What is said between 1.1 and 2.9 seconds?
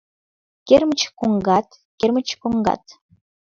коҥгат, кермыч коҥгат